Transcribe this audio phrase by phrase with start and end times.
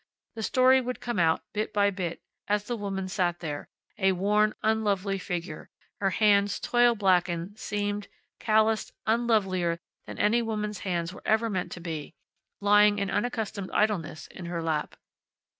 [0.33, 3.67] The story would come out, bit by bit, as the woman sat there,
[3.99, 8.07] a worn, unlovely figure, her hands toil blackened, seamed,
[8.39, 9.77] calloused, unlovelier
[10.07, 12.15] than any woman's hands were ever meant to be
[12.59, 14.95] lying in unaccustomed idleness in her lap.